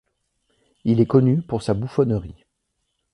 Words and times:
Il 0.83 0.99
est 0.99 1.05
connu 1.05 1.43
pour 1.43 1.61
sa 1.61 1.75
bouffonnerie. 1.75 2.45